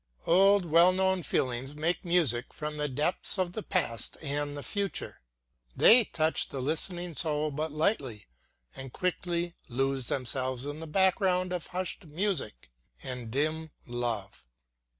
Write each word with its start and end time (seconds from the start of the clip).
Old, 0.25 0.65
well 0.65 0.91
known 0.91 1.21
feelings 1.21 1.75
make 1.75 2.03
music 2.03 2.55
from 2.55 2.77
the 2.77 2.89
depths 2.89 3.37
of 3.37 3.53
the 3.53 3.61
past 3.61 4.17
and 4.19 4.57
the 4.57 4.63
future. 4.63 5.21
They 5.75 6.05
touch 6.05 6.49
the 6.49 6.59
listening 6.59 7.15
spirit 7.15 7.51
but 7.51 7.71
lightly, 7.71 8.25
and 8.75 8.91
quickly 8.91 9.53
lose 9.69 10.07
themselves 10.07 10.65
in 10.65 10.79
the 10.79 10.87
background 10.87 11.53
of 11.53 11.67
hushed 11.67 12.07
music 12.07 12.71
and 13.03 13.29
dim 13.29 13.69
love. 13.85 14.47